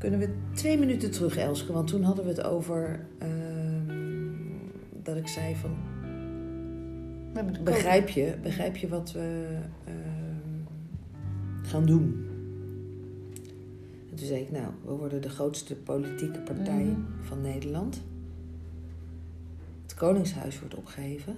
[0.00, 1.72] Kunnen we twee minuten terug, Elske?
[1.72, 3.96] Want toen hadden we het over ehm,
[5.02, 5.70] dat ik zei van...
[7.64, 10.62] Begrijp je, begrijp je wat we ehm,
[11.62, 12.26] gaan doen?
[14.10, 17.00] En toen zei ik, nou, we worden de grootste politieke partij Mhm.
[17.22, 18.02] van Nederland.
[19.82, 21.34] Het Koningshuis wordt opgeheven.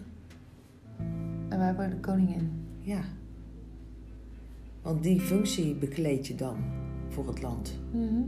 [1.48, 2.51] En wij hebben de koningin.
[2.80, 3.01] Ja.
[4.83, 6.56] Want die functie bekleed je dan
[7.09, 7.79] voor het land.
[7.92, 8.20] Mhm.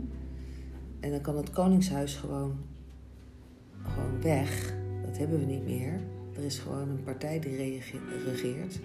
[1.05, 2.57] En dan kan het Koningshuis gewoon,
[3.83, 4.75] gewoon weg.
[5.07, 6.01] Dat hebben we niet meer.
[6.37, 7.57] Er is gewoon een partij die
[8.25, 8.81] regeert.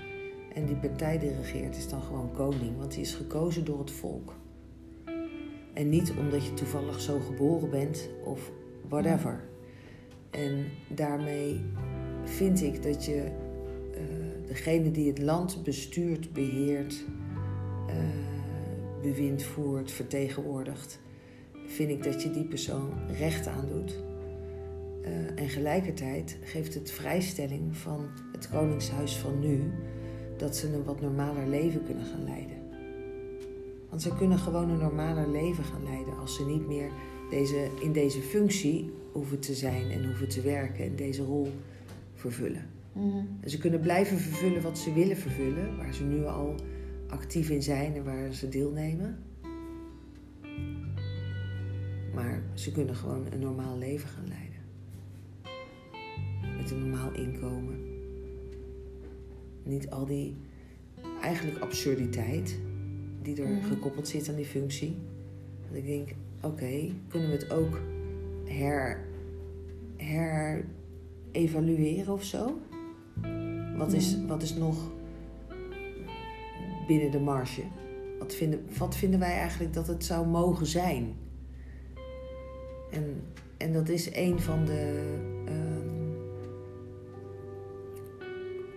[0.54, 3.92] En die partij die regeert is dan gewoon koning, want die is gekozen door het
[3.92, 4.34] volk.
[5.74, 8.52] En niet omdat je toevallig zo geboren bent of
[8.90, 9.44] whatever.
[10.30, 11.62] En daarmee
[12.24, 13.32] vind ik dat je
[13.94, 17.06] eh, degene die het land bestuurt, beheert,
[17.88, 17.96] eh,
[19.02, 21.00] bewind voert, vertegenwoordigt,
[21.70, 24.00] vind ik dat je die persoon recht aandoet.
[25.04, 29.72] Eh, en gelijkertijd geeft het vrijstelling van het Koningshuis van nu
[30.38, 32.58] dat ze een wat normaler leven kunnen gaan leiden.
[33.90, 36.90] Want ze kunnen gewoon een normaler leven gaan leiden als ze niet meer
[37.30, 41.52] deze, in deze functie hoeven te zijn en hoeven te werken en deze rol
[42.14, 42.66] vervullen.
[42.94, 43.18] Mhm.
[43.42, 46.56] En ze kunnen blijven vervullen wat ze willen vervullen, waar ze nu al
[47.08, 49.18] actief in zijn en waar ze deelnemen.
[52.60, 54.58] Ze kunnen gewoon een normaal leven gaan leiden.
[56.58, 57.80] Met een normaal inkomen.
[59.64, 60.36] Niet al die
[61.22, 62.60] eigenlijk absurditeit
[63.22, 63.68] die er Mhm.
[63.68, 64.96] gekoppeld zit aan die functie.
[65.68, 66.10] Dat ik denk,
[66.42, 67.80] oké, kunnen we het ook
[68.46, 69.06] her,
[69.98, 72.60] herevalueren of zo?
[73.78, 74.28] Wat is, Mhm.
[74.28, 74.92] wat is nog
[76.88, 77.62] binnen de marge?
[78.20, 81.16] Wat vinden, wat vinden wij eigenlijk dat het zou mogen zijn?
[82.90, 83.24] En,
[83.58, 85.14] en dat is een van de
[85.46, 85.90] ehm,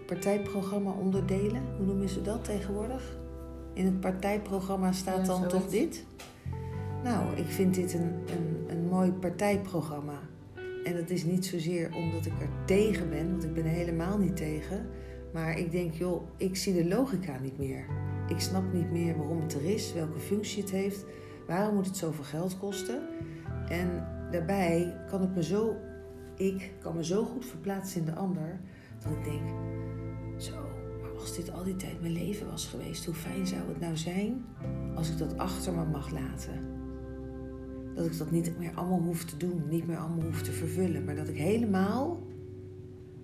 [0.07, 1.63] partijprogramma-onderdelen.
[1.77, 3.17] Hoe noemen ze dat tegenwoordig?
[3.73, 6.05] In het partijprogramma staat Ja, dan toch dit?
[7.03, 10.19] Nou, ik vind dit een, een, een mooi partijprogramma.
[10.85, 14.19] En dat is niet zozeer omdat ik er tegen ben, want ik ben er helemaal
[14.19, 14.87] niet tegen.
[15.33, 17.85] Maar ik denk, joh, ik zie de logica niet meer.
[18.29, 21.05] Ik snap niet meer waarom het er is, welke functie het heeft.
[21.47, 23.03] Waarom moet het zoveel geld kosten?
[23.73, 25.77] En daarbij kan ik me zo,
[26.37, 28.61] ik kan me zo goed verplaatsen in de ander,
[29.03, 29.49] dat ik denk,
[30.37, 30.55] zo,
[31.01, 33.97] maar als dit al die tijd mijn leven was geweest, hoe fijn zou het nou
[33.97, 34.45] zijn
[34.95, 36.71] als ik dat achter me mag laten?
[37.95, 41.05] Dat ik dat niet meer allemaal hoef te doen, niet meer allemaal hoef te vervullen,
[41.05, 42.23] maar dat ik helemaal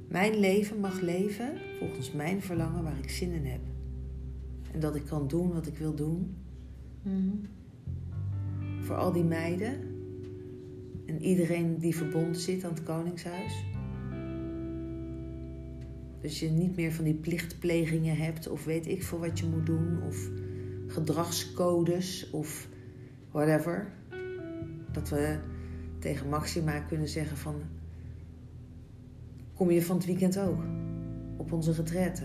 [0.08, 3.60] mijn leven mag leven volgens mijn verlangen waar ik zin in heb.
[4.72, 6.37] En dat ik kan doen wat ik wil doen
[7.03, 7.28] Mhm.
[8.81, 9.88] voor al die meiden
[11.08, 13.64] en iedereen die verbonden zit aan het Koningshuis.
[16.20, 19.66] Dus je niet meer van die plichtplegingen hebt of weet ik veel wat je moet
[19.66, 20.30] doen of
[20.86, 22.69] gedragscodes of
[23.30, 23.92] whatever.
[24.92, 25.38] Dat we
[25.98, 27.62] tegen Maxima kunnen zeggen van
[29.54, 30.62] kom je van het weekend ook
[31.36, 32.25] op onze retraite.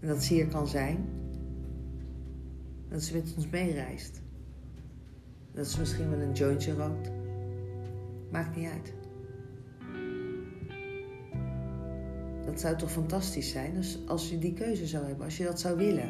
[0.00, 1.08] En dat ze hier kan zijn.
[2.88, 4.20] Dat ze met ons meereist.
[5.52, 7.10] Dat ze misschien wel een jointje rookt.
[8.30, 8.92] Maakt niet uit.
[12.46, 15.60] Dat zou toch fantastisch zijn als, als je die keuze zou hebben, als je dat
[15.60, 16.08] zou willen.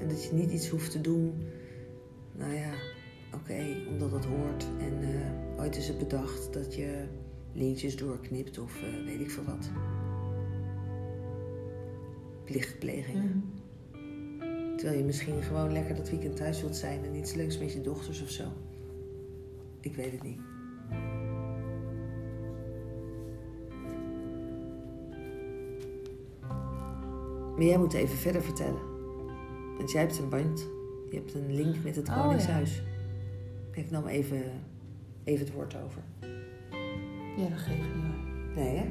[0.00, 1.42] En dat je niet iets hoeft te doen,
[2.36, 2.72] nou ja,
[3.34, 4.66] oké, omdat het hoort.
[4.78, 7.04] En eh, ooit is het bedacht dat je
[7.52, 9.70] lintjes doorknipt of eh, weet ik veel wat.
[12.44, 13.24] Plichtplegingen.
[13.24, 13.57] Mhm.
[14.78, 17.80] Terwijl je misschien gewoon lekker dat weekend thuis wilt zijn en iets leuks met je
[17.80, 18.44] dochters of zo.
[19.80, 20.40] Ik weet het niet.
[27.56, 28.80] Maar jij moet even verder vertellen.
[29.76, 30.68] Want jij hebt een band.
[31.10, 32.82] Je hebt een link met het Oh, Koningshuis.
[33.72, 34.42] Ik nam even,
[35.24, 36.02] even het woord over.
[37.36, 38.54] Ja, dat geef ik niet hoor.
[38.54, 38.86] Nee, hè?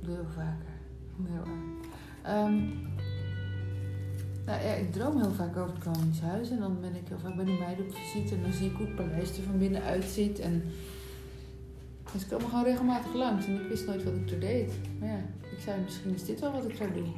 [0.00, 0.72] Doe heel vaker.
[1.22, 2.99] Heel erg.
[4.46, 6.50] Nou ja, ik droom heel vaak over het Koningshuis.
[6.50, 8.34] En dan ben ik heel vaak bij die meiden op visite.
[8.34, 10.38] En dan zie ik hoe het paleis er van binnen uitziet.
[10.38, 10.62] En
[12.12, 13.46] dus ik kwam gewoon regelmatig langs.
[13.46, 14.72] En ik wist nooit wat ik er deed.
[14.98, 17.12] Maar ja, ik zei misschien is dit wel wat ik zou doen.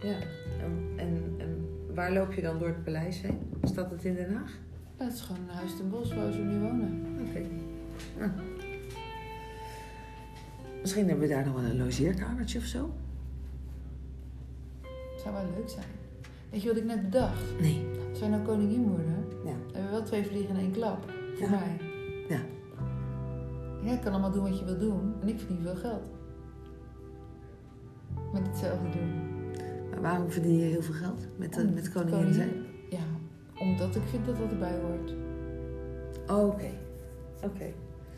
[0.00, 0.18] Ja.
[0.60, 3.38] En, en, en waar loop je dan door het paleis heen?
[3.62, 4.52] Staat het in Den Haag?
[4.96, 7.06] Dat is gewoon een huis ten bos waar ze nu wonen.
[7.28, 7.40] Oké.
[8.18, 8.34] Ja.
[10.80, 12.94] Misschien hebben we daar nog wel een logeerkamertje of zo.
[15.26, 15.86] Zou wel leuk zijn.
[16.50, 17.60] Weet je wat ik net bedacht?
[17.60, 17.86] Nee.
[18.10, 19.50] Als wij nou koningin worden, Ja.
[19.72, 21.10] hebben we wel twee vliegen in één klap.
[21.34, 21.50] Voor Ja.
[21.50, 21.80] mij.
[22.28, 22.40] Ja.
[23.82, 25.14] Jij kan allemaal doen wat je wilt doen.
[25.20, 26.10] En ik verdien veel geld.
[28.32, 29.10] Met hetzelfde doen.
[29.90, 32.52] Maar waarom verdien je heel veel geld met, Om met koningin zijn?
[32.90, 33.04] Ja,
[33.58, 35.14] omdat ik vind dat dat erbij hoort.
[36.26, 36.70] Oké.
[37.44, 37.72] Oké.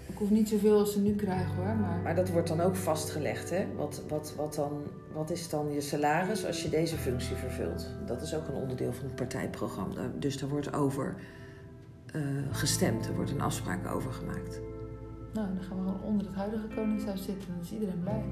[0.09, 2.01] Ik hoef niet zoveel als ze nu krijgen hoor, maar...
[2.03, 3.67] Maar dat wordt dan ook vastgelegd, hè?
[3.77, 4.83] Wat, wat, wat, dan,
[5.13, 7.91] wat is dan je salaris als je deze functie vervult?
[8.07, 10.11] Dat is ook een onderdeel van het partijprogramma.
[10.19, 11.15] Dus daar wordt over
[12.13, 13.07] eh, gestemd.
[13.07, 14.61] Er wordt een afspraak over gemaakt.
[15.33, 18.25] Nou, dan gaan we gewoon onder het huidige koningshuis zitten en dan is iedereen blij.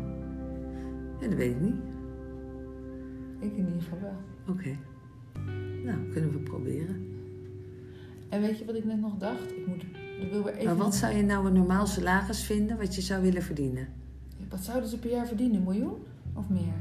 [1.20, 1.76] Ja, dat weet ik niet.
[3.40, 4.17] Ik in ieder geval wel.
[4.49, 4.76] Oké.
[5.84, 7.14] Nou, kunnen we proberen.
[8.28, 9.50] En weet je wat ik net nog dacht?
[9.50, 9.84] Ik moet...
[10.20, 10.64] Even...
[10.64, 13.88] Maar wat zou je nou een normaal salaris vinden wat je zou willen verdienen?
[14.48, 15.56] Wat zouden ze per jaar verdienen?
[15.56, 15.96] Een miljoen?
[16.32, 16.74] Of meer?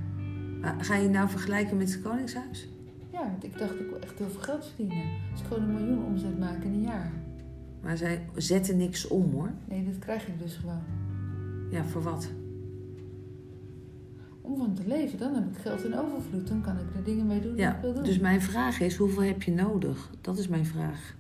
[0.61, 2.67] Maar ga je nou vergelijken met het Koningshuis?
[3.11, 5.03] Ja, want ik dacht ik wil echt heel veel geld verdienen.
[5.31, 7.11] Als ik gewoon een miljoen omzet maken in een jaar.
[7.81, 9.51] Maar zij zetten niks om hoor.
[9.67, 10.81] Nee, dat krijg ik dus gewoon.
[11.69, 12.27] Ja, voor wat?
[14.41, 16.47] Om van te leven, dan heb ik geld in overvloed.
[16.47, 18.03] Dan kan ik er dingen mee doen die Ja, ik wil doen.
[18.03, 20.11] dus mijn vraag is, hoeveel heb je nodig?
[20.21, 21.15] Dat is mijn vraag.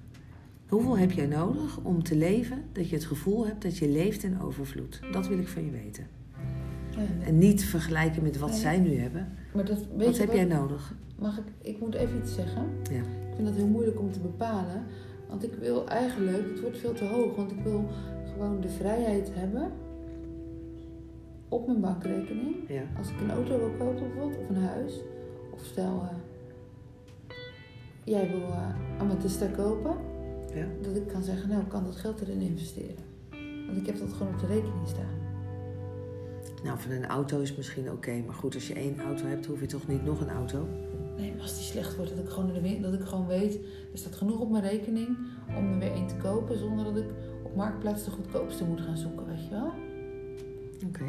[0.69, 4.23] Hoeveel heb jij nodig om te leven dat je het gevoel hebt dat je leeft
[4.23, 5.01] in overvloed?
[5.11, 6.07] Dat wil ik van je weten.
[6.89, 7.25] Ja.
[7.25, 9.27] En niet vergelijken met wat zij nu hebben.
[9.53, 10.95] Maar dat, weet Wat heb jij nodig?
[11.19, 12.67] Mag ik, ik moet even iets zeggen.
[12.91, 12.99] Ja.
[12.99, 14.83] Ik vind dat heel moeilijk om te bepalen.
[15.29, 17.89] Want ik wil eigenlijk, het wordt veel te hoog, want ik wil
[18.31, 19.71] gewoon de vrijheid hebben
[21.49, 22.55] op mijn bankrekening.
[22.67, 22.81] Ja.
[22.97, 24.93] Als ik een auto wil kopen bijvoorbeeld, of een huis.
[25.53, 26.17] Of stel, eh,
[28.03, 29.95] jij wil eh Amethysta kopen.
[30.55, 30.65] Ja.
[30.81, 33.03] Dat ik kan zeggen, nou ik kan dat geld erin investeren.
[33.65, 35.23] Want ik heb dat gewoon op de rekening staan.
[36.63, 38.23] Nou, van een auto is misschien oké.
[38.25, 40.67] maar goed, als je één auto hebt, hoef je toch niet nog een auto?
[41.17, 43.55] Nee, maar als die slecht wordt, dat ik gewoon, de dat ik gewoon weet,
[43.91, 45.17] er staat genoeg op mijn rekening
[45.57, 47.05] om er weer één te kopen, zonder dat ik
[47.43, 49.73] op Marktplaats de goedkoopste moet gaan zoeken, weet je wel?
[50.87, 51.05] Oké.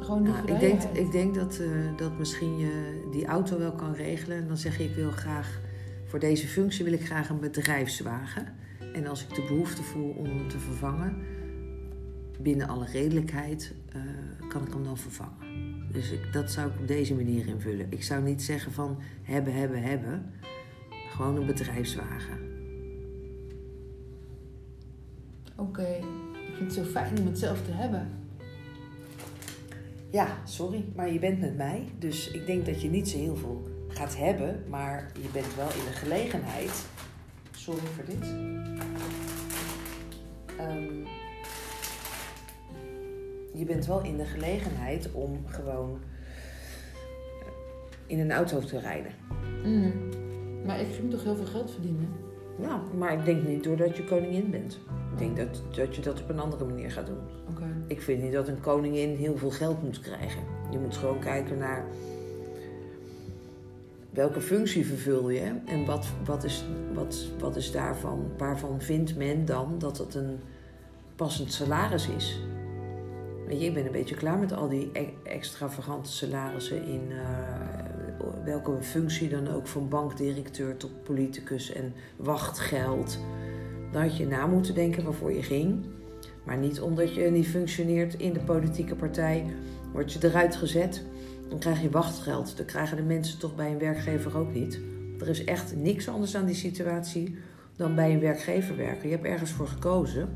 [0.00, 3.72] Gewoon die Nou, ik denk, ik denk dat, eh, dat misschien je die auto wel
[3.72, 4.36] kan regelen.
[4.36, 5.60] En dan zeg je, ik wil graag,
[6.06, 8.54] voor deze functie wil ik graag een bedrijfswagen.
[8.94, 11.16] En als ik de behoefte voel om hem te vervangen,
[12.40, 14.00] binnen alle redelijkheid, eh,
[14.48, 15.86] kan ik hem dan vervangen.
[15.92, 17.86] Dus ik, dat zou ik op deze manier invullen.
[17.90, 20.32] Ik zou niet zeggen van hebben, hebben, hebben.
[21.10, 22.38] Gewoon een bedrijfswagen.
[25.56, 25.88] Oké,
[26.48, 28.08] ik vind het zo fijn om het zelf te hebben.
[30.10, 31.84] Ja, sorry, maar je bent met mij.
[31.98, 34.64] Dus ik denk dat je niet zo heel veel gaat hebben.
[34.68, 36.86] Maar je bent wel in de gelegenheid.
[37.50, 38.34] Sorry voor dit.
[40.58, 41.04] Ehm,
[43.52, 45.98] je bent wel in de gelegenheid om gewoon
[47.40, 47.46] eh,
[48.06, 49.12] in een auto te rijden.
[49.64, 49.92] Mm.
[50.66, 52.08] Maar ik ging toch heel veel geld verdienen?
[52.58, 54.78] Nou, maar ik denk niet doordat je koningin bent.
[55.12, 57.20] Ik denk dat, dat je dat op een andere manier gaat doen.
[57.50, 57.64] Oké.
[57.86, 60.42] Ik vind niet dat een koningin heel veel geld moet krijgen.
[60.70, 61.84] Je moet gewoon kijken naar
[64.16, 66.64] welke functie vervul je en wat, wat, is,
[66.94, 70.38] wat, wat is daarvan, waarvan vindt men dan dat het een
[71.16, 72.40] passend salaris is.
[73.48, 79.28] Ik ben een beetje klaar met al die e- extravagante salarissen in eh, welke functie
[79.28, 83.18] dan ook, van bankdirecteur tot politicus en wachtgeld.
[83.92, 85.84] Daar had je na moeten denken waarvoor je ging.
[86.44, 89.44] Maar niet omdat je niet functioneert in de politieke partij,
[89.92, 91.02] word je eruit gezet.
[91.48, 92.56] Dan krijg je wachtgeld.
[92.56, 94.80] Dat krijgen de mensen toch bij een werkgever ook niet.
[95.20, 97.36] Er is echt niks anders aan die situatie
[97.76, 99.08] dan bij een werkgever werken.
[99.08, 100.28] Je hebt ergens voor gekozen.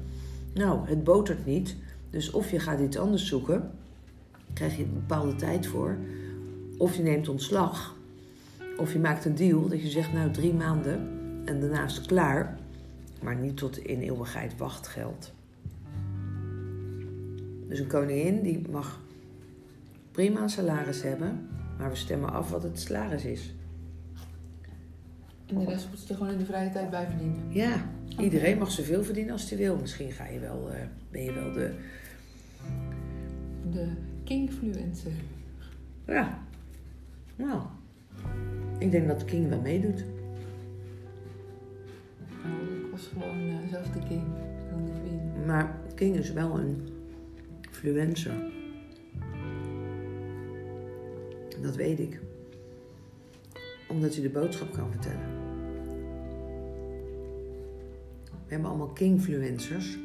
[0.55, 1.77] Nou, het botert niet.
[2.11, 3.71] Dus of je gaat iets anders zoeken,
[4.53, 5.97] krijg je een bepaalde tijd voor.
[6.79, 7.97] Of je neemt ontslag.
[8.77, 11.09] Of je maakt een deal dat je zegt, nou drie maanden
[11.45, 12.59] en daarna is klaar.
[13.23, 15.33] Maar niet tot in eeuwigheid wachtgeld.
[17.69, 19.01] Dus een koningin die mag
[20.11, 21.49] prima een salaris hebben,
[21.79, 23.55] maar we stemmen af wat het salaris is.
[25.47, 27.43] En de rest moet ze er gewoon in de vrije tijd bij verdienen.
[27.49, 29.77] Ja, iedereen mag zoveel verdienen als hij wil.
[29.77, 31.75] Misschien ga je wel, eh, ben je wel de.
[33.71, 33.89] De
[34.25, 35.13] kingfluencer.
[36.07, 36.39] Ja.
[37.37, 37.63] Nou,
[38.79, 40.05] ik denk dat de King wel meedoet.
[42.45, 44.23] Nou, ik was gewoon eh, zelf de king.
[44.69, 45.47] Gewoon de queen.
[45.47, 46.89] Maar King is wel een
[47.61, 48.59] influencer.
[51.61, 52.21] Dat weet ik.
[53.89, 55.39] Omdat hij de boodschap kan vertellen.
[58.47, 59.99] We hebben allemaal kingfluencers.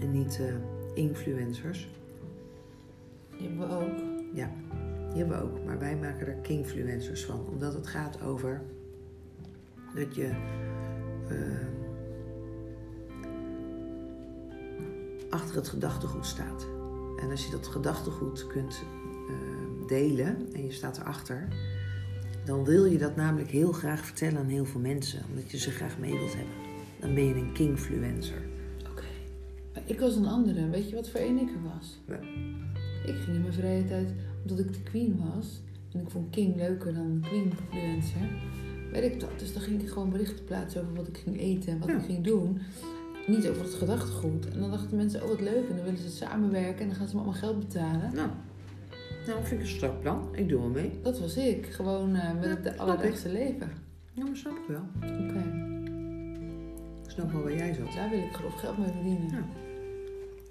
[0.00, 0.54] En niet eh,
[0.94, 1.88] influencers.
[3.38, 3.98] Die hebben we ook.
[4.34, 4.50] Ja,
[5.08, 7.46] Die hebben we ook, maar wij maken er kingfluencers van.
[7.48, 8.62] Omdat het gaat over
[9.94, 10.30] dat je
[11.28, 11.66] eh,
[15.30, 16.66] achter het gedachtegoed staat.
[17.20, 18.82] En als je dat gedachtegoed kunt
[19.28, 21.48] eh, delen en je staat erachter,
[22.44, 25.70] dan wil je dat namelijk heel graag vertellen aan heel veel mensen, omdat je ze
[25.70, 26.54] graag mee wilt hebben.
[27.00, 28.42] Dan ben je een kingfluencer.
[28.90, 29.04] Oké.
[29.74, 30.68] Maar Ik was een andere.
[30.68, 32.00] Weet je wat voor een ik er was?
[32.06, 32.18] Ja.
[33.10, 34.12] Ik ging in mijn vrije tijd,
[34.42, 35.60] omdat ik de queen was.
[35.92, 38.28] En ik vond king leuker dan queen-influencer.
[38.92, 39.38] Weet ik dat.
[39.38, 41.96] Dus dan ging ik gewoon berichten plaatsen over wat ik ging eten en wat Ja.
[41.96, 42.58] ik ging doen.
[43.26, 44.48] Niet over het gedachtegoed.
[44.48, 45.68] En dan dachten mensen, oh wat leuk.
[45.68, 48.10] En dan willen ze samenwerken en dan gaan ze me allemaal geld betalen.
[48.14, 48.28] Nou,
[49.26, 50.28] nou vind ik een strak plan.
[50.32, 50.90] Ik doe wel mee.
[51.02, 51.66] Dat was ik.
[51.66, 53.70] Gewoon eh, met het alledaagse leven.
[54.12, 54.82] Ja, maar snap ik wel.
[54.96, 55.64] Oké.
[57.04, 57.92] Ik snap wel waar jij zat.
[57.94, 59.28] Daar wil ik grof geld mee verdienen.
[59.30, 59.44] Ja.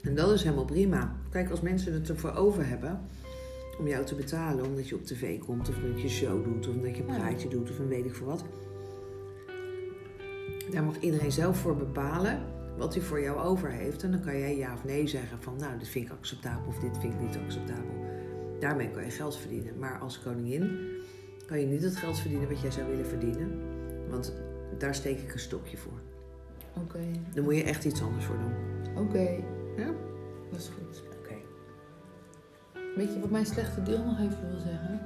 [0.01, 1.15] En dat is helemaal prima.
[1.29, 2.99] Kijk, als mensen het ervoor over hebben
[3.79, 6.75] om jou te betalen omdat je op tv komt, of omdat je show doet, of
[6.75, 7.17] omdat je een Ja.
[7.19, 8.43] praatje doet, of een weet ik veel wat.
[10.71, 12.39] Daar mag iedereen zelf voor bepalen
[12.77, 14.03] wat hij voor jou over heeft.
[14.03, 16.79] En dan kan jij ja of nee zeggen van, nou, dit vind ik acceptabel of
[16.79, 18.04] dit vind ik niet acceptabel.
[18.65, 19.79] Daarmee kan je geld verdienen.
[19.79, 20.77] Maar als koningin
[21.45, 23.59] kan je niet het geld verdienen wat jij zou willen verdienen.
[24.09, 24.33] Want
[24.77, 25.99] daar steek ik een stokje voor.
[26.81, 26.99] Oké.
[27.33, 28.53] Daar moet je echt iets anders voor doen.
[29.05, 29.43] Oké.
[29.77, 29.93] Ja?
[30.51, 31.03] Dat is goed.
[31.19, 31.35] Oké.
[32.95, 34.99] Weet je wat mijn slechte deel nog even wil zeggen?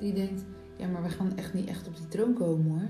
[0.00, 0.44] Die denkt,
[0.76, 2.88] ja, maar we gaan echt niet echt op die troon komen hoor.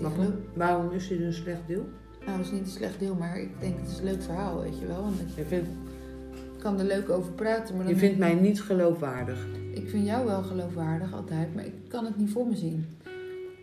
[0.00, 0.34] Waarom?
[0.54, 1.88] Waarom is dit een slecht deel?
[2.26, 4.60] Nou, dat is niet een slecht deel, maar ik denk het is een leuk verhaal,
[4.60, 5.04] weet je wel.
[5.04, 5.34] En ik
[6.58, 9.46] kan er leuk over praten, maar dan je vindt mij niet geloofwaardig.
[9.74, 12.86] ik, vind jou wel geloofwaardig altijd, maar ik kan het niet voor me zien.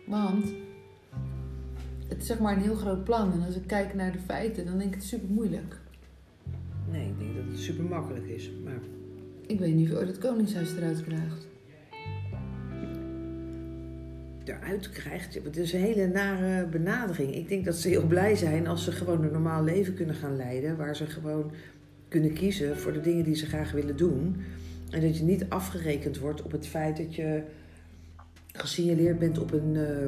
[0.06, 0.52] Want
[2.08, 3.32] het is zeg maar een heel groot plan.
[3.32, 5.76] En als ik kijk naar de feiten, dan denk ik het super moeilijk.
[6.90, 8.50] Nee, ik denk dat het super makkelijk is.
[8.64, 8.80] Maar
[9.46, 11.46] Ik weet niet of je ooit het Koningshuis eruit krijgt.
[14.48, 17.34] eruit krijgt, het is een hele nare benadering.
[17.34, 20.36] Ik denk dat ze heel blij zijn als ze gewoon een normaal leven kunnen gaan
[20.36, 20.76] leiden.
[20.76, 21.50] Waar ze gewoon
[22.08, 24.36] kunnen kiezen voor de dingen die ze graag willen doen.
[24.90, 27.42] En dat je niet afgerekend wordt op het feit dat je
[28.52, 30.06] gesignaleerd bent op een eh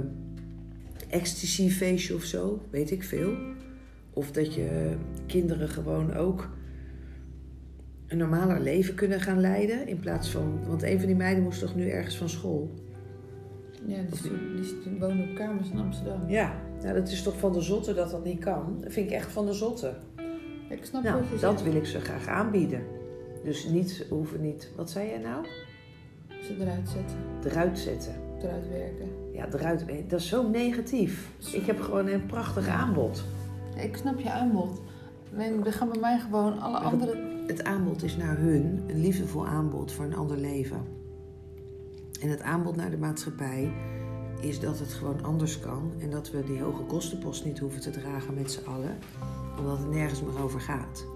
[1.09, 3.33] ecstasy feestje of zo, weet ik veel.
[4.13, 6.51] Of dat je kinderen gewoon ook
[8.07, 9.87] een normaler leven kunnen gaan leiden.
[9.87, 12.71] In plaats van, want een van die meiden moest toch nu ergens van school.
[13.87, 16.29] Ja, die, die, die wonen op kamers in Amsterdam.
[16.29, 18.79] Ja, nou, dat is toch van de zotte dat dat niet kan.
[18.81, 19.95] Dat vind ik echt van de zotte.
[20.69, 21.63] Ik snap Nou, wat je dat zegt.
[21.73, 22.83] wil ik ze graag aanbieden.
[23.45, 25.47] Dus niet, hoeven niet, wat zei jij nou?
[26.43, 28.15] Ze eruit zetten, Eruit zetten.
[28.43, 29.09] eruit werken.
[29.33, 31.31] Ja, eruit, dat is zo negatief.
[31.53, 33.25] Ik heb gewoon een prachtig aanbod.
[33.77, 34.81] Ik snap je aanbod.
[35.35, 37.17] Alleen er gaan bij mij gewoon alle andere...
[37.47, 40.81] Het aanbod is naar hun een liefdevol aanbod voor een ander leven.
[42.21, 43.73] En het aanbod naar de maatschappij
[44.41, 45.93] is dat het gewoon anders kan.
[45.99, 48.99] En dat we die hoge kostenpost niet hoeven te dragen met z'n allen.
[49.59, 51.07] Omdat het nergens meer over gaat.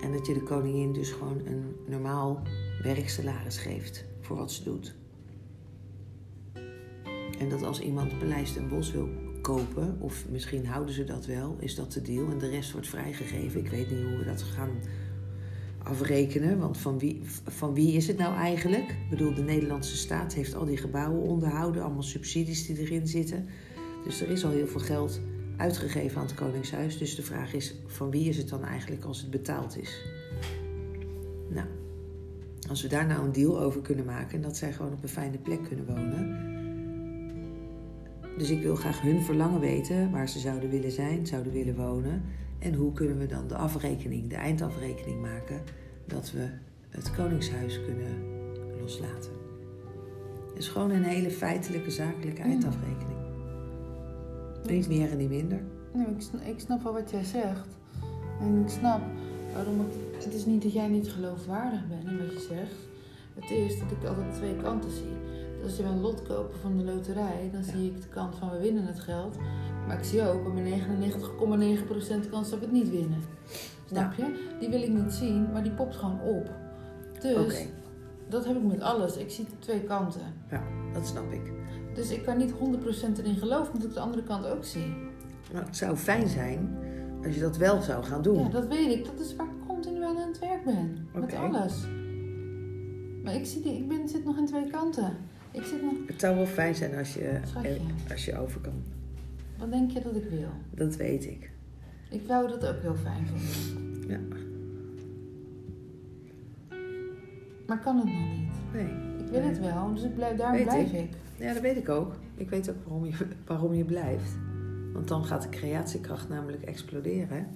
[0.00, 2.42] En dat je de koningin dus gewoon een normaal
[2.82, 4.94] werksalaris geeft voor wat ze doet.
[7.38, 9.08] En dat als iemand Paleis ten Bos wil
[9.42, 12.30] kopen, of misschien houden ze dat wel, is dat de deal.
[12.30, 13.60] En de rest wordt vrijgegeven.
[13.60, 14.70] Ik weet niet hoe we dat gaan
[15.82, 16.58] afrekenen.
[16.58, 18.90] Want van wie, van wie is het nou eigenlijk?
[18.90, 23.46] Ik bedoel, de Nederlandse staat heeft al die gebouwen onderhouden, allemaal subsidies die erin zitten.
[24.04, 25.20] Dus er is al heel veel geld
[25.60, 26.98] uitgegeven aan het Koningshuis.
[26.98, 30.04] Dus de vraag is, van wie is het dan eigenlijk als het betaald is?
[31.48, 31.66] Nou,
[32.68, 35.08] als we daar nou een deal over kunnen maken en dat zij gewoon op een
[35.08, 36.48] fijne plek kunnen wonen.
[38.38, 42.22] Dus ik wil graag hun verlangen weten waar ze zouden willen zijn, zouden willen wonen.
[42.58, 45.60] En hoe kunnen we dan de afrekening, de eindafrekening maken,
[46.06, 46.48] dat we
[46.88, 48.14] het Koningshuis kunnen
[48.80, 49.32] loslaten.
[50.48, 53.19] Het is gewoon een hele feitelijke, zakelijke eindafrekening.
[54.66, 55.60] Niet meer en niet minder.
[55.92, 57.68] Nee, ik, snap, ik snap wel wat jij zegt.
[58.40, 59.00] En ik snap
[59.54, 60.24] waarom het...
[60.24, 62.74] Het is niet dat jij niet geloofwaardig bent in wat je zegt.
[63.34, 65.16] Het is dat ik altijd twee kanten zie.
[65.56, 68.50] Dus als je een lot kopen van de loterij, dan zie ik de kant van
[68.50, 69.36] we winnen het geld.
[69.86, 70.80] Maar ik zie ook mijn
[72.24, 73.22] 99,9% kans dat we het niet winnen.
[73.86, 74.56] Snap je?
[74.60, 76.50] Die wil ik niet zien, maar die popt gewoon op.
[77.20, 77.66] Dus
[78.28, 79.16] dat heb ik met alles.
[79.16, 80.34] Ik zie twee kanten.
[80.92, 81.52] Dat snap ik.
[81.94, 82.54] Dus ik kan niet 100%
[83.18, 84.94] erin geloven, omdat ik de andere kant ook zie.
[85.52, 86.76] Nou, het zou fijn zijn
[87.24, 88.38] als je dat wel zou gaan doen.
[88.38, 89.04] Ja, dat weet ik.
[89.04, 91.08] Dat is waar ik continu aan het werk ben.
[91.14, 91.86] Met alles.
[93.22, 95.16] Maar ik, zie die, ik ben, zit nog in twee kanten.
[95.50, 95.92] Ik zit nog...
[96.06, 97.68] Het zou wel fijn zijn als je, Schatje.
[97.68, 98.82] eh, als je over kan.
[99.58, 100.48] Wat denk je dat ik wil?
[100.74, 101.50] Dat weet ik.
[102.10, 104.08] Ik wou dat ook heel fijn vinden.
[104.08, 104.36] Ja.
[107.66, 108.50] Maar kan het nog niet.
[108.72, 109.09] Nee.
[109.30, 111.00] Ik wil het wel, dus ik blijf, Weet blijf ik.
[111.00, 111.10] ik.
[111.36, 112.12] Ja, dat weet ik ook.
[112.34, 113.12] Ik weet ook waarom je,
[113.46, 114.30] waarom je blijft.
[114.92, 117.46] Want dan gaat de creatiekracht namelijk exploderen.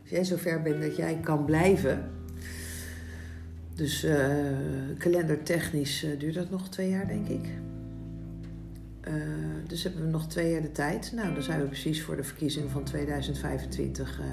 [0.00, 2.10] Als jij zover bent dat jij kan blijven.
[3.74, 4.26] Dus eh,
[4.98, 7.48] kalendertechnisch eh, duurt dat nog twee jaar, denk ik.
[9.00, 9.12] Eh,
[9.66, 11.12] dus hebben we nog twee jaar de tijd.
[11.14, 14.24] Nou, dan zijn we precies voor de verkiezing van 2025 eh,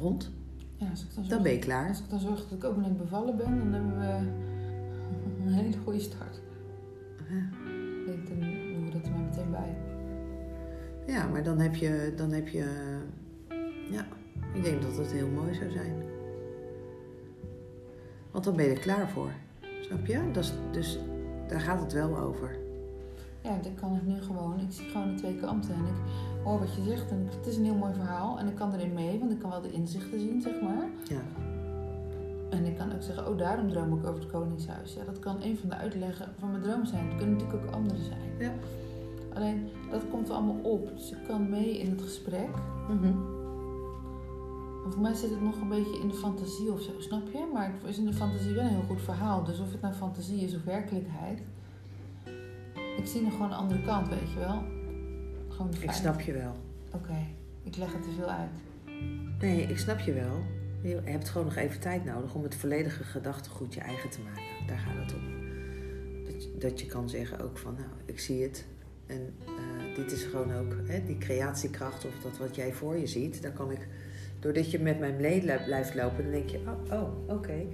[0.00, 0.30] rond.
[0.76, 1.88] Ja, als ik dan, Dan zorg, ben je klaar.
[1.88, 4.28] als ik dan zorg dat ik ook net bevallen ben, dan hebben we
[5.46, 6.40] een hele goede start.
[7.28, 7.68] Ja.
[8.00, 9.76] Ik denk, dan doen we dat er maar meteen bij.
[11.06, 12.64] Ja, maar dan heb je, dan heb je,
[13.90, 14.06] ja,
[14.54, 16.02] ik denk dat het heel mooi zou zijn.
[18.30, 19.30] Want dan ben je er klaar voor,
[19.80, 20.30] snap je?
[20.32, 20.98] Dat is, dus
[21.48, 22.58] daar gaat het wel over.
[23.42, 26.12] Ja, dan kan ik nu gewoon, ik zie gewoon de twee kanten en ik
[26.44, 28.92] hoor wat je zegt en het is een heel mooi verhaal en ik kan erin
[28.92, 30.88] mee, want ik kan wel de inzichten zien, zeg maar.
[31.04, 31.20] Ja,
[32.60, 34.94] En ik kan ook zeggen, oh daarom droom ik over het Koningshuis.
[34.94, 37.06] Ja, dat kan een van de uitleggen van mijn droom zijn.
[37.06, 38.30] Het kunnen natuurlijk ook andere zijn.
[38.38, 38.52] Ja.
[39.34, 40.96] Alleen, dat komt allemaal op.
[40.96, 42.50] Dus ik kan mee in het gesprek.
[44.82, 47.50] Maar voor mij zit het nog een beetje in de fantasie of zo, snap je?
[47.52, 49.44] Maar het is in de fantasie wel een heel goed verhaal.
[49.44, 51.42] Dus of het nou fantasie is of werkelijkheid.
[52.96, 54.62] Ik zie nog gewoon een andere kant, weet je wel.
[55.48, 56.52] Gewoon de ik snap je wel.
[56.94, 57.26] Oké,
[57.62, 58.50] ik leg het te veel uit.
[59.40, 60.59] Nee, ik snap je wel.
[60.82, 64.66] Je hebt gewoon nog even tijd nodig om het volledige gedachtegoed je eigen te maken.
[64.66, 65.22] Daar gaat het om.
[66.24, 68.64] Dat je, dat je kan zeggen ook van, nou, ik zie het.
[69.06, 73.06] En eh, dit is gewoon ook hè, die creatiekracht of dat wat jij voor je
[73.06, 73.42] ziet.
[73.42, 73.88] Daar kan ik,
[74.38, 77.64] doordat je met mij mee lu- blijft lopen, dan denk je, oh, oh, oké,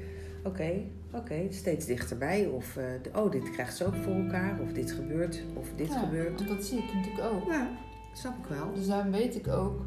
[0.44, 0.72] oké,
[1.12, 2.46] oké, steeds dichterbij.
[2.46, 2.84] Of, eh,
[3.22, 4.60] oh, dit krijgt ze ook voor elkaar.
[4.60, 6.34] Of dit gebeurt, of dit Ja, gebeurt.
[6.44, 7.44] Want dat zie ik natuurlijk ook.
[7.50, 7.70] Ja,
[8.14, 8.74] snap ik wel.
[8.74, 9.80] Dus daarom weet ik ook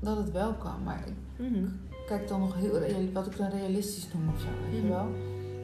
[0.00, 0.82] dat het wel kan.
[0.82, 1.12] Maar ik
[1.50, 1.64] Mhm.
[2.06, 5.06] Kijk dan nog heel wat ik dan realistisch noem of zo, weet je wel.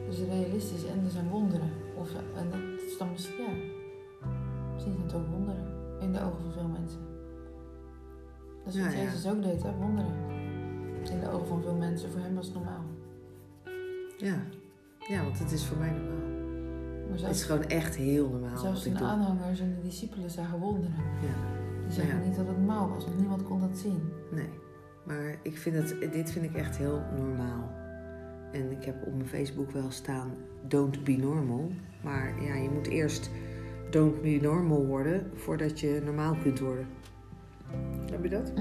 [0.09, 1.69] Dus realistisch en er zijn wonderen.
[1.95, 4.27] Of, en dat is dan misschien, ja.
[4.73, 5.65] Misschien zijn het ook wonderen
[5.99, 6.99] in de ogen van veel mensen.
[8.65, 9.03] Dat is wat Ja, ja.
[9.03, 10.13] Jezus ook deed, hè, wonderen.
[11.11, 12.83] In de ogen van veel mensen, voor hem was het normaal.
[14.17, 14.35] Ja.
[15.07, 16.27] ja, want het is voor mij normaal.
[17.09, 18.97] Maar Het is gewoon echt heel normaal zelfs doe.
[18.97, 20.95] aanhangers en de discipelen zagen wonderen.
[21.21, 21.57] Ja.
[21.85, 22.25] Die zeggen Ja.
[22.25, 24.09] niet dat het normaal was, want niemand kon dat zien.
[24.31, 24.49] Nee,
[25.03, 27.71] maar ik vind het, dit vind ik echt heel normaal.
[28.51, 30.31] En ik heb op mijn Facebook wel staan,
[30.67, 31.71] don't be normal.
[32.03, 33.29] Maar ja, je moet eerst
[33.89, 36.87] don't be normal worden voordat je normaal kunt worden.
[38.11, 38.51] Heb je dat?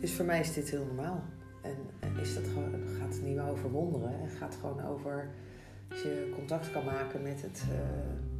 [0.00, 1.22] Dus voor mij is dit heel normaal.
[1.62, 4.20] En en is dat gewoon, gaat het niet meer over wonderen.
[4.20, 5.28] Het gaat gewoon over
[5.90, 7.64] als je contact kan maken met het.
[7.70, 8.31] eh,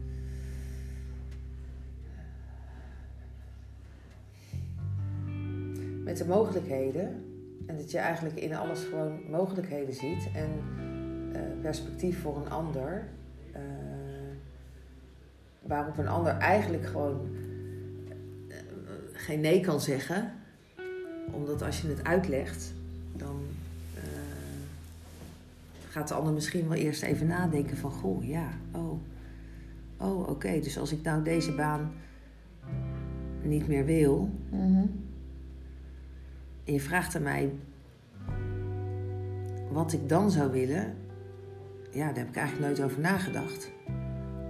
[6.12, 7.25] met de mogelijkheden.
[7.66, 10.29] En dat je eigenlijk in alles gewoon mogelijkheden ziet.
[10.35, 10.51] En
[11.33, 13.09] eh, perspectief voor een ander.
[13.53, 13.61] eh,
[15.62, 17.29] waarop een ander eigenlijk gewoon
[18.48, 18.57] eh,
[19.12, 20.33] geen nee kan zeggen.
[21.31, 22.75] Omdat als je het uitlegt,
[23.16, 23.40] dan
[25.88, 27.90] gaat de ander misschien wel eerst even nadenken van...
[27.90, 29.01] Goh, ja, oh,
[29.96, 30.61] oh oké.
[30.61, 31.92] Dus als ik nou deze baan
[33.42, 34.31] niet meer wil...
[34.51, 35.02] En
[36.64, 37.53] je vraagt aan mij
[39.72, 40.94] wat ik dan zou willen.
[41.90, 43.70] Ja, daar heb ik eigenlijk nooit over nagedacht.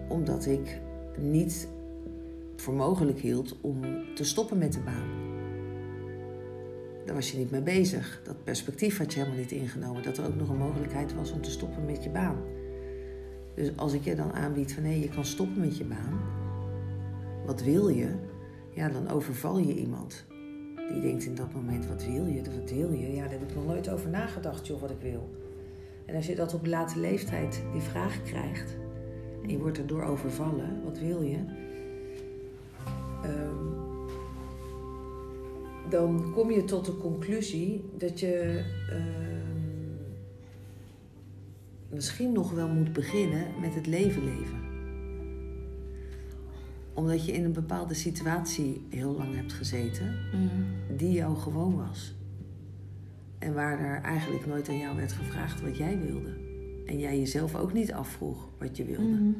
[0.08, 0.80] Omdat ik
[1.18, 1.68] niet
[2.56, 3.80] voor mogelijk hield om
[4.14, 5.20] te stoppen met de baan.
[7.04, 8.20] Daar was je niet mee bezig.
[8.24, 10.02] Dat perspectief had je helemaal niet ingenomen.
[10.02, 12.36] Dat er ook nog een mogelijkheid was om te stoppen met je baan.
[13.54, 16.20] Dus als ik je dan aanbied van hé, je kan stoppen met je baan.
[17.46, 18.14] Wat wil je?
[18.70, 20.24] Ja, dan overval je iemand.
[20.92, 22.42] Die denkt in dat moment, wat wil je?
[22.60, 23.14] Wat wil je?
[23.14, 25.30] Ja, daar heb ik nog nooit over nagedacht, joh, wat ik wil.
[26.06, 28.76] En als je dat op late leeftijd die vraag krijgt...
[29.42, 31.38] en je wordt erdoor overvallen, wat wil je?
[33.22, 33.90] Ehm,
[35.90, 38.64] dan kom je tot de conclusie dat je...
[38.90, 39.42] ehm,
[41.88, 44.71] misschien nog wel moet beginnen met het leven leven
[46.94, 50.14] omdat je in een bepaalde situatie heel lang hebt gezeten,
[50.96, 52.14] die jou gewoon was.
[53.38, 56.30] En waar er eigenlijk nooit aan jou werd gevraagd wat jij wilde.
[56.86, 59.32] En jij jezelf ook niet afvroeg wat je wilde.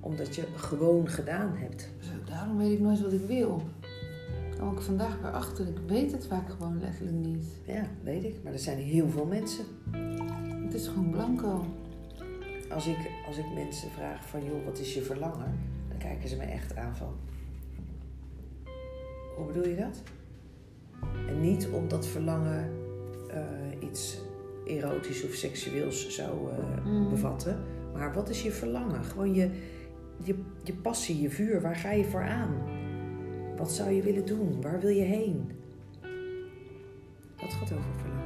[0.00, 1.90] Omdat je gewoon gedaan hebt.
[1.98, 3.62] Zo, daarom weet ik nooit wat ik wil.
[4.58, 5.66] Kom ik vandaag weer achter.
[5.68, 7.44] Ik weet het vaak gewoon letterlijk niet.
[7.66, 8.34] Ja, weet ik.
[8.42, 9.64] Maar er zijn heel veel mensen.
[10.64, 11.64] Het is gewoon blanco.
[12.70, 15.58] Als ik, als ik mensen vraag van, joh, wat is je verlangen?
[15.88, 17.14] Dan kijken ze me echt aan van...
[19.36, 20.02] Hoe bedoel je dat?
[21.28, 22.70] En niet om dat verlangen
[23.30, 24.18] eh, iets
[24.66, 27.08] erotisch of seksueels zou eh, Mm.
[27.08, 27.62] bevatten.
[27.94, 29.04] Maar wat is je verlangen?
[29.04, 29.50] Gewoon je,
[30.22, 31.60] je, je passie, je vuur.
[31.60, 32.54] Waar ga je voor aan?
[33.56, 34.60] Wat zou je willen doen?
[34.62, 35.50] Waar wil je heen?
[37.36, 38.24] Dat gaat over verlangen.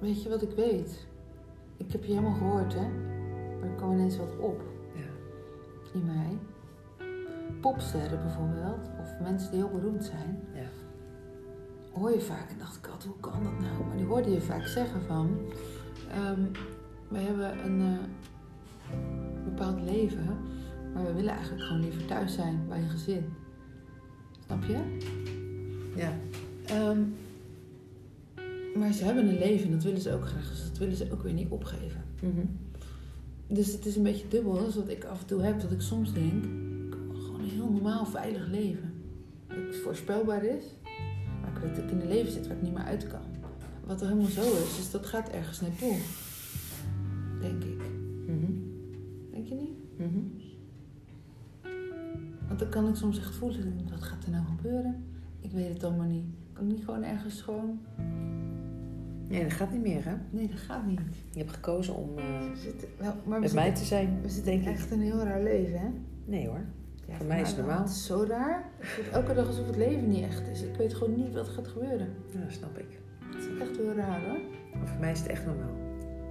[0.00, 1.06] Weet je wat ik weet?
[1.78, 2.88] Ik heb je helemaal gehoord, hè?
[3.60, 4.60] Maar er kwam ineens wat op
[4.94, 5.10] Ja.
[5.92, 6.38] in mij.
[7.60, 10.68] Popsterren bijvoorbeeld, of mensen die heel beroemd zijn, Ja.
[12.00, 13.84] hoor je vaak, en dacht ik altijd, hoe kan dat nou?
[13.88, 15.38] Maar die hoorde je vaak zeggen van,
[16.10, 16.40] ehm,
[17.08, 18.94] we hebben een eh,
[19.44, 20.36] bepaald leven,
[20.94, 23.24] maar we willen eigenlijk gewoon liever thuis zijn bij een gezin.
[24.46, 24.98] Snap je?
[25.94, 26.12] Ja.
[26.66, 27.00] Ehm,
[28.78, 31.12] maar ze hebben een leven en dat willen ze ook graag, dus dat willen ze
[31.12, 32.02] ook weer niet opgeven.
[32.22, 32.46] Mhm.
[33.46, 35.70] Dus het is een beetje dubbel, dat is wat ik af en toe heb, dat
[35.70, 38.92] ik soms denk, ik wil gewoon een heel normaal, veilig leven.
[39.46, 40.64] Dat het voorspelbaar is,
[41.40, 43.20] maar ik weet dat ik in een leven zit waar ik niet meer uit kan.
[43.86, 45.96] Wat er helemaal zo is, dus dat gaat ergens naartoe.
[47.40, 47.82] Denk ik.
[48.26, 48.52] Mhm.
[49.30, 49.98] Denk je niet?
[49.98, 50.18] Mhm.
[52.46, 55.04] Want dan kan ik soms echt voelen, wat gaat er nou gebeuren?
[55.40, 56.24] Ik weet het allemaal niet.
[56.52, 57.80] Kan ik niet gewoon ergens gewoon...
[59.28, 60.14] Nee, dat gaat niet meer, hè?
[60.30, 61.00] Nee, dat gaat niet.
[61.32, 64.18] Je hebt gekozen om eh, zitten, wel, maar met mij te zijn.
[64.22, 64.68] we zitten denk ik.
[64.68, 65.86] echt een heel raar leven, hè?
[66.24, 66.60] Nee hoor.
[67.06, 67.82] Ja, Voor mij is het normaal.
[67.82, 68.64] Het zo raar.
[68.78, 70.62] Het voelt elke dag alsof het leven niet echt is.
[70.62, 72.08] Ik weet gewoon niet wat gaat gebeuren.
[72.32, 72.86] Ja, dat snap ik.
[73.18, 74.38] Het is echt heel raar hoor.
[74.78, 75.76] Maar voor mij is het echt normaal.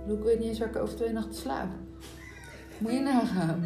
[0.07, 1.67] Ik Ik weet niet eens waar ik over twee nachten slaap.
[2.77, 3.63] Moet je nagaan.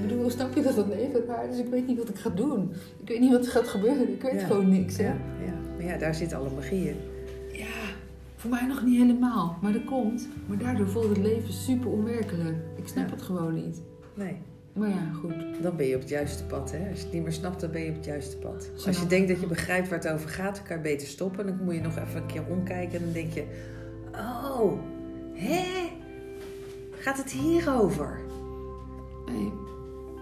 [0.08, 1.58] bedoel, snap je dat dat leven raar is?
[1.58, 2.72] Ik weet niet wat ik ga doen.
[3.02, 4.12] Ik weet niet wat er gaat gebeuren.
[4.12, 4.46] Ik weet Ja.
[4.46, 4.96] gewoon niks.
[4.96, 5.04] Hè?
[5.04, 5.52] Ja, ja.
[5.76, 6.96] Maar ja, daar zit alle magie in.
[8.44, 9.58] Voor mij nog niet helemaal.
[9.62, 10.28] Maar dat komt.
[10.46, 12.56] Maar daardoor voelt het leven super onwerkelijk.
[12.76, 13.10] Ik snap Ja.
[13.12, 13.82] het gewoon niet.
[14.14, 14.36] Nee.
[14.72, 15.34] Maar ja, goed.
[15.62, 16.72] Dan ben je op het juiste pad.
[16.72, 16.88] Hè?
[16.90, 18.70] Als je het niet meer snapt, dan ben je op het juiste pad.
[18.86, 21.46] Als je denkt dat je begrijpt waar het over gaat, dan kan je beter stoppen.
[21.46, 23.44] Dan moet je nog even een keer omkijken en dan denk je...
[24.12, 24.72] Oh,
[25.32, 25.64] hè?
[26.90, 28.20] Gaat het hierover?
[29.26, 29.52] Nee.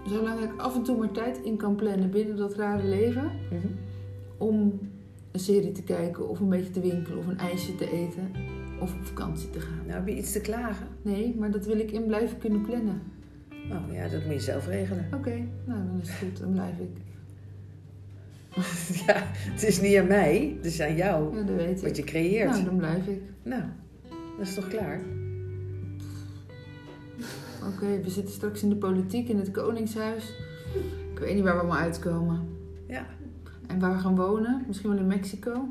[0.07, 3.31] Zolang ik af en toe maar tijd in kan plannen binnen dat rare leven.
[3.51, 3.67] Mhm.
[4.37, 4.79] om
[5.33, 8.31] een serie te kijken of een beetje te winkelen of een ijsje te eten
[8.79, 9.77] of op vakantie te gaan.
[9.85, 10.87] Nou, heb je iets te klagen?
[11.01, 13.01] Nee, maar dat wil ik in blijven kunnen plannen.
[13.71, 15.05] Oh ja, dat moet je zelf regelen.
[15.13, 16.89] Oké, nou dan is het goed, dan blijf ik.
[19.07, 21.37] ja, het is niet aan mij, het is aan jou.
[21.37, 21.95] Ja, dat weet Wat ik.
[21.95, 22.49] je creëert.
[22.49, 23.21] Nou, dan blijf ik.
[23.43, 23.63] Nou,
[24.37, 25.01] dat is toch klaar?
[27.73, 30.33] Oké, we zitten straks in de politiek in het Koningshuis.
[31.13, 32.47] Ik weet niet waar we allemaal uitkomen.
[32.87, 33.05] Ja.
[33.67, 34.63] En waar we gaan wonen?
[34.67, 35.67] Misschien wel in Mexico?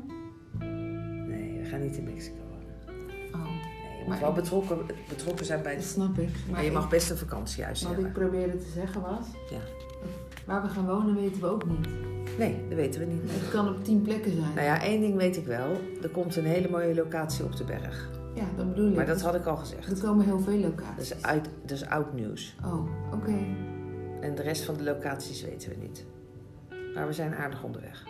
[1.27, 2.95] Nee, we gaan niet in Mexico wonen.
[3.33, 4.77] Oh, Nee, je moet Maar wel ik- betrokken,
[5.09, 6.29] betrokken zijn bij dat snap ik.
[6.51, 8.07] Maar je mag best een vakantiehuis Wat hebben.
[8.09, 9.25] ik probeerde te zeggen was...
[9.49, 9.57] Ja.
[10.45, 11.87] Waar we gaan wonen weten we ook niet.
[12.37, 13.21] Nee, dat weten we niet.
[13.25, 14.53] Het kan op tien plekken zijn.
[14.55, 15.77] Nou ja, één ding weet ik wel.
[16.01, 18.09] Er komt een hele mooie locatie op de berg.
[18.35, 18.95] Ja, dat bedoel ik.
[18.95, 19.91] Maar dat had ik al gezegd.
[19.91, 21.11] Er komen heel veel Dat locaties.
[21.15, 22.55] is, uit, dat is oud nieuws.
[22.65, 23.35] Oh, oké.
[24.21, 26.05] En de rest van de locaties weten we niet.
[26.93, 28.03] Maar we zijn aardig onderweg.